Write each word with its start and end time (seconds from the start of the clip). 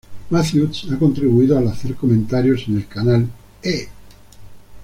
Mathews 0.31 0.87
ha 0.91 0.97
contribuido 0.97 1.55
al 1.59 1.67
hacer 1.67 1.93
comentarios 1.93 2.67
en 2.67 2.77
el 2.77 2.87
canal 2.87 3.29
E! 3.61 3.87